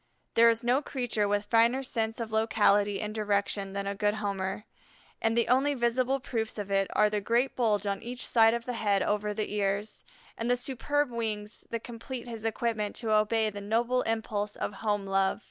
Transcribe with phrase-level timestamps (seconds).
[0.33, 4.65] There is no creature with finer sense of locality and direction than a good Homer,
[5.21, 8.65] and the only visible proofs of it are the great bulge on each side of
[8.65, 10.03] the head over the ears,
[10.39, 15.05] and the superb wings that complete his equipment to obey the noble impulse of home
[15.05, 15.39] love.